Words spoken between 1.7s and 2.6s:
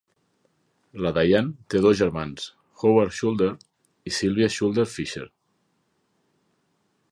té dos germans,